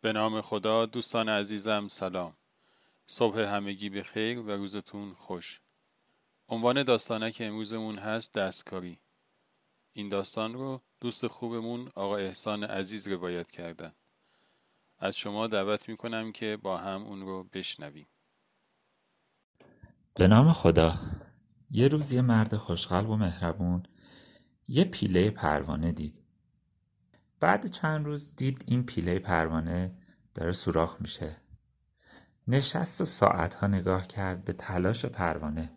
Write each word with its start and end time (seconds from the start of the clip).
به 0.00 0.12
نام 0.12 0.40
خدا 0.40 0.86
دوستان 0.86 1.28
عزیزم 1.28 1.88
سلام. 1.88 2.36
صبح 3.06 3.38
همگی 3.38 3.90
به 3.90 4.02
خیر 4.02 4.38
و 4.38 4.50
روزتون 4.50 5.14
خوش. 5.14 5.60
عنوان 6.48 6.84
که 7.30 7.46
امروزمون 7.46 7.98
هست 7.98 8.34
دستکاری. 8.34 8.98
این 9.92 10.08
داستان 10.08 10.54
رو 10.54 10.82
دوست 11.00 11.26
خوبمون 11.26 11.88
آقا 11.94 12.16
احسان 12.16 12.64
عزیز 12.64 13.08
روایت 13.08 13.50
کردن. 13.50 13.92
از 14.98 15.16
شما 15.16 15.46
دعوت 15.46 15.88
می‌کنم 15.88 16.32
که 16.32 16.58
با 16.62 16.78
هم 16.78 17.02
اون 17.02 17.20
رو 17.20 17.44
بشنویم. 17.44 18.06
به 20.14 20.28
نام 20.28 20.52
خدا. 20.52 20.94
یه 21.70 21.88
روز 21.88 22.12
یه 22.12 22.22
مرد 22.22 22.56
خوشقلب 22.56 23.10
و 23.10 23.16
مهربون 23.16 23.82
یه 24.68 24.84
پیله 24.84 25.30
پروانه 25.30 25.92
دید. 25.92 26.29
بعد 27.40 27.66
چند 27.66 28.06
روز 28.06 28.36
دید 28.36 28.64
این 28.66 28.86
پیله 28.86 29.18
پروانه 29.18 29.92
داره 30.34 30.52
سوراخ 30.52 30.96
میشه. 31.00 31.36
نشست 32.48 33.00
و 33.00 33.04
ساعتها 33.04 33.66
نگاه 33.66 34.06
کرد 34.06 34.44
به 34.44 34.52
تلاش 34.52 35.06
پروانه 35.06 35.70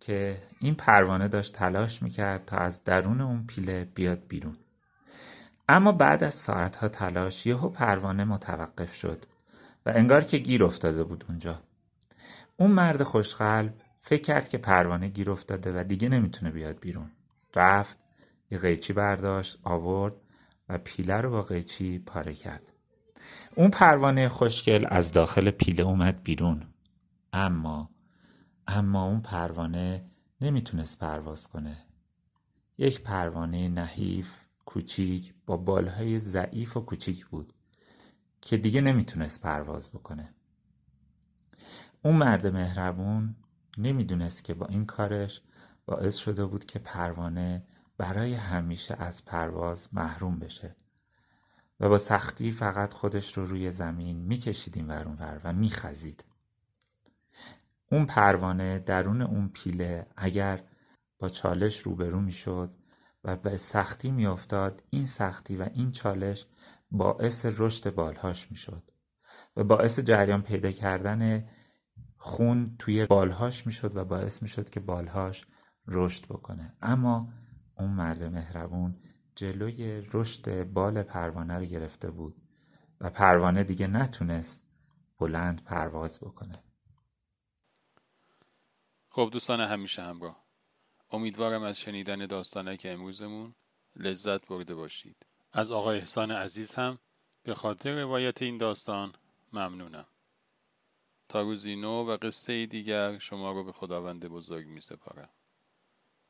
که 0.00 0.42
این 0.60 0.74
پروانه 0.74 1.28
داشت 1.28 1.54
تلاش 1.54 2.02
می‌کرد 2.02 2.44
تا 2.44 2.56
از 2.56 2.84
درون 2.84 3.20
اون 3.20 3.46
پیله 3.46 3.84
بیاد 3.94 4.28
بیرون. 4.28 4.56
اما 5.68 5.92
بعد 5.92 6.24
از 6.24 6.34
ساعتها 6.34 6.88
تلاش 6.88 7.46
یهو 7.46 7.68
پروانه 7.68 8.24
متوقف 8.24 8.94
شد 8.94 9.26
و 9.86 9.92
انگار 9.94 10.24
که 10.24 10.38
گیر 10.38 10.64
افتاده 10.64 11.04
بود 11.04 11.24
اونجا. 11.28 11.62
اون 12.56 12.70
مرد 12.70 13.02
خوشقلب 13.02 13.74
فکر 14.00 14.22
کرد 14.22 14.48
که 14.48 14.58
پروانه 14.58 15.08
گیر 15.08 15.30
افتاده 15.30 15.80
و 15.80 15.84
دیگه 15.84 16.08
نمی‌تونه 16.08 16.50
بیاد 16.50 16.80
بیرون. 16.80 17.10
رفت 17.54 17.98
یه 18.50 18.58
قیچی 18.58 18.92
برداشت 18.92 19.58
آورد 19.62 20.14
و 20.68 20.78
پیله 20.78 21.14
رو 21.14 21.30
با 21.30 21.42
قیچی 21.42 21.98
پاره 21.98 22.34
کرد. 22.34 22.62
اون 23.54 23.70
پروانه 23.70 24.28
خوشگل 24.28 24.86
از 24.88 25.12
داخل 25.12 25.50
پیله 25.50 25.82
اومد 25.82 26.22
بیرون. 26.22 26.66
اما 27.32 27.90
اما 28.66 29.04
اون 29.04 29.20
پروانه 29.20 30.04
نمی‌تونست 30.40 30.98
پرواز 30.98 31.48
کنه. 31.48 31.76
یک 32.78 33.00
پروانه 33.00 33.68
نحیف 33.68 34.32
کوچیک 34.64 35.34
با 35.46 35.56
بالهای 35.56 36.20
ضعیف 36.20 36.76
و 36.76 36.80
کوچیک 36.80 37.26
بود 37.26 37.52
که 38.40 38.56
دیگه 38.56 38.80
نمی‌تونست 38.80 39.42
پرواز 39.42 39.90
بکنه. 39.90 40.34
اون 42.02 42.16
مرد 42.16 42.46
مهربون 42.46 43.34
نمی‌دونست 43.78 44.44
که 44.44 44.54
با 44.54 44.66
این 44.66 44.86
کارش 44.86 45.42
باعث 45.86 46.16
شده 46.16 46.46
بود 46.46 46.64
که 46.64 46.78
پروانه 46.78 47.62
برای 47.98 48.34
همیشه 48.34 48.94
از 48.94 49.24
پرواز 49.24 49.88
محروم 49.92 50.38
بشه. 50.38 50.76
و 51.80 51.88
با 51.88 51.98
سختی 51.98 52.50
فقط 52.50 52.92
خودش 52.92 53.38
رو 53.38 53.44
روی 53.44 53.70
زمین 53.70 54.16
می‌کشید 54.16 54.76
این 54.76 54.86
ور 54.86 55.40
و 55.44 55.52
میخزید. 55.52 56.24
اون 57.90 58.06
پروانه 58.06 58.78
درون 58.78 59.22
اون 59.22 59.48
پیله 59.48 60.06
اگر 60.16 60.60
با 61.18 61.28
چالش 61.28 61.78
روبرو 61.78 62.20
می‌شد 62.20 62.74
و 63.24 63.36
به 63.36 63.56
سختی 63.56 64.10
میافتاد 64.10 64.82
این 64.90 65.06
سختی 65.06 65.56
و 65.56 65.68
این 65.74 65.92
چالش 65.92 66.46
باعث 66.90 67.46
رشد 67.58 67.94
بالهاش 67.94 68.50
می‌شد 68.50 68.90
و 69.56 69.64
باعث 69.64 70.00
جریان 70.00 70.42
پیدا 70.42 70.70
کردن 70.70 71.48
خون 72.16 72.76
توی 72.78 73.06
بالهاش 73.06 73.66
می‌شد 73.66 73.96
و 73.96 74.04
باعث 74.04 74.42
می‌شد 74.42 74.70
که 74.70 74.80
بالهاش 74.80 75.46
رشد 75.86 76.24
بکنه. 76.24 76.76
اما 76.82 77.32
اون 77.78 77.90
مرد 77.90 78.24
مهربون 78.24 79.02
جلوی 79.34 80.00
رشد 80.12 80.64
بال 80.64 81.02
پروانه 81.02 81.54
رو 81.54 81.64
گرفته 81.64 82.10
بود 82.10 82.42
و 83.00 83.10
پروانه 83.10 83.64
دیگه 83.64 83.86
نتونست 83.86 84.62
بلند 85.18 85.64
پرواز 85.64 86.20
بکنه. 86.20 86.62
خب 89.10 89.28
دوستان 89.32 89.60
همیشه 89.60 90.02
همراه. 90.02 90.46
امیدوارم 91.10 91.62
از 91.62 91.80
شنیدن 91.80 92.26
داستانه 92.26 92.76
که 92.76 92.92
امروزمون 92.92 93.54
لذت 93.96 94.46
برده 94.46 94.74
باشید. 94.74 95.16
از 95.52 95.72
آقای 95.72 95.98
احسان 95.98 96.30
عزیز 96.30 96.74
هم 96.74 96.98
به 97.42 97.54
خاطر 97.54 98.00
روایت 98.02 98.42
این 98.42 98.58
داستان 98.58 99.14
ممنونم. 99.52 100.06
تا 101.28 101.42
روزی 101.42 101.76
نو 101.76 102.04
و 102.04 102.16
قصه 102.16 102.66
دیگر 102.66 103.18
شما 103.18 103.52
رو 103.52 103.64
به 103.64 103.72
خداوند 103.72 104.26
بزرگ 104.26 104.66
می 104.66 104.80
سپارم 104.80 105.30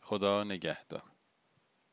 خدا 0.00 0.44
نگهدار. 0.44 1.15